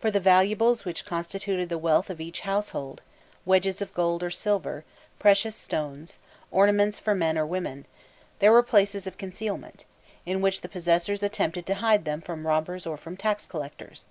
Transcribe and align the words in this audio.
For 0.00 0.10
the 0.10 0.18
valuables 0.18 0.84
which 0.84 1.04
constituted 1.06 1.68
the 1.68 1.78
wealth 1.78 2.10
of 2.10 2.20
each 2.20 2.40
household 2.40 3.00
wedges 3.44 3.80
of 3.80 3.94
gold 3.94 4.24
or 4.24 4.28
silver, 4.28 4.84
precious 5.20 5.54
stones, 5.54 6.18
ornaments 6.50 6.98
for 6.98 7.14
men 7.14 7.38
or 7.38 7.46
women 7.46 7.86
there 8.40 8.50
were 8.50 8.64
places 8.64 9.06
of 9.06 9.18
concealment, 9.18 9.84
in 10.26 10.40
which 10.40 10.62
the 10.62 10.68
possessors 10.68 11.22
attempted 11.22 11.64
to 11.66 11.76
hide 11.76 12.04
them 12.04 12.20
from 12.20 12.44
robbers 12.44 12.88
or 12.88 12.96
from 12.96 13.14
the 13.14 13.22
tax 13.22 13.46
collectors. 13.46 14.04